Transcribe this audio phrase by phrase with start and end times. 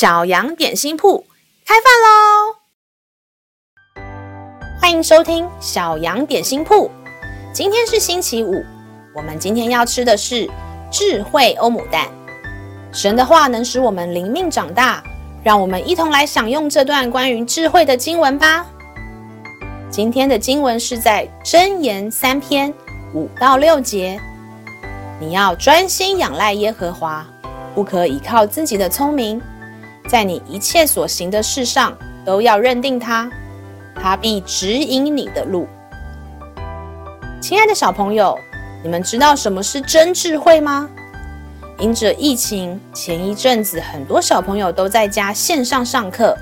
[0.00, 1.26] 小羊点心铺
[1.66, 2.56] 开饭喽！
[4.80, 6.90] 欢迎收听小羊点心铺。
[7.52, 8.64] 今天是星期五，
[9.14, 10.48] 我们今天要吃的是
[10.90, 12.08] 智慧欧姆蛋。
[12.90, 15.04] 神的话能使我们灵命长大，
[15.44, 18.64] 让我们一同来享用这段关于智慧的经文吧。
[19.90, 22.72] 今天的经文是在箴言三篇
[23.12, 24.18] 五到六节。
[25.20, 27.22] 你要专心仰赖耶和华，
[27.74, 29.38] 不可倚靠自己的聪明。
[30.10, 33.30] 在你一切所行的事上，都要认定他，
[33.94, 35.68] 他必指引你的路。
[37.40, 38.36] 亲爱的小朋友，
[38.82, 40.90] 你们知道什么是真智慧吗？
[41.78, 46.36] 因着疫情，前一阵子很多小朋友都在家线上上课。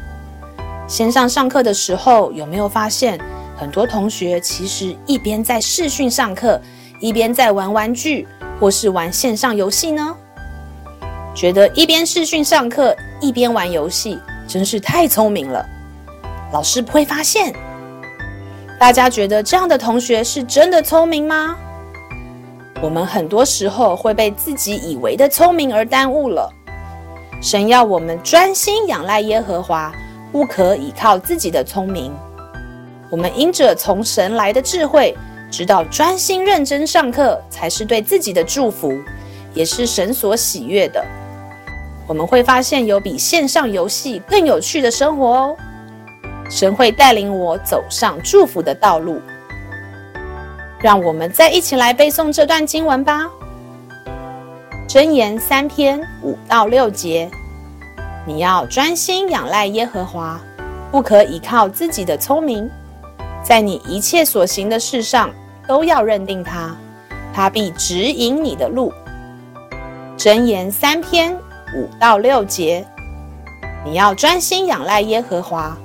[0.89, 3.21] 线上上课的时候，有没有发现
[3.55, 6.59] 很多同学其实一边在视讯上课，
[7.01, 8.27] 一边在玩玩具
[8.59, 10.17] 或是玩线上游戏呢？
[11.35, 15.65] 觉得一边视讯上课一边玩游戏真是太聪明了，
[16.53, 17.53] 老师不会发现。
[18.79, 21.57] 大家觉得这样的同学是真的聪明吗？
[22.81, 26.49] 我们很多时候会被自己以为的聪明而耽误了。
[27.43, 29.93] 神要我们专心仰赖耶和华，
[30.31, 32.13] 不可倚靠自己的聪明。
[33.11, 35.17] 我们因着从神来的智慧，
[35.51, 38.93] 知道专心认真上课才是对自己的祝福，
[39.55, 41.05] 也是神所喜悦的。
[42.09, 45.57] 我们会发现有比线上游戏更有趣的生活哦。
[46.51, 49.21] 神会带领我走上祝福的道路。
[50.81, 53.29] 让我们再一起来背诵这段经文吧。
[54.89, 57.31] 箴言三篇五到六节，
[58.27, 60.41] 你要专心仰赖耶和华，
[60.91, 62.71] 不可倚靠自己的聪明，
[63.43, 65.31] 在你一切所行的事上
[65.67, 66.75] 都要认定他，
[67.35, 68.91] 他必指引你的路。
[70.17, 71.37] 箴言三篇。
[71.77, 72.85] 五到六节，
[73.85, 75.77] 你要专心仰赖耶和华，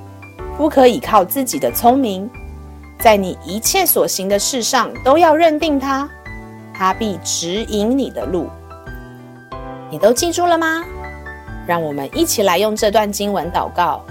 [0.58, 2.30] 不可倚靠自己的聪明，
[3.00, 6.10] 在你一切所行的事上都要认定他，
[6.74, 8.48] 他必指引你的路。
[9.90, 10.84] 你都记住了吗？
[11.68, 14.02] 让我们一起来用这段经文祷告。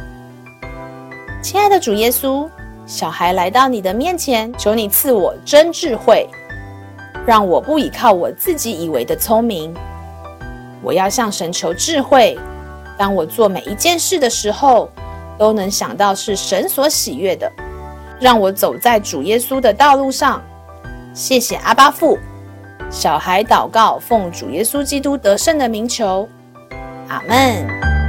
[1.43, 2.49] 亲爱的主耶稣，
[2.87, 6.29] 小孩来到你的面前，求你赐我真智慧，
[7.27, 9.75] 让我不倚靠我自己以为的聪明。
[10.83, 12.39] 我要向神求智慧，
[12.99, 14.91] 当我做每一件事的时候，
[15.39, 17.51] 都能想到是神所喜悦的，
[18.21, 20.43] 让我走在主耶稣的道路上。
[21.15, 22.19] 谢谢阿巴父，
[22.91, 26.29] 小孩祷告，奉主耶稣基督得胜的名求，
[27.09, 28.02] 阿门。